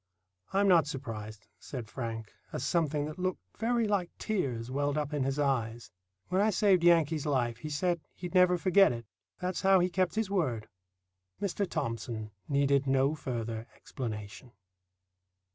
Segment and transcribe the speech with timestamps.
[0.51, 5.21] "I'm not surprised," said Frank, as something that looked very like tears welled up in
[5.21, 5.91] his eyes.
[6.29, 9.05] "When I saved Yankee's life he said he'd never forget it.
[9.39, 10.67] That's how he kept his word."
[11.39, 11.69] Mr.
[11.69, 14.53] Thomson needed no further explanation.